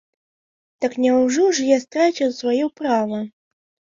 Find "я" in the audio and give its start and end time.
1.67-1.77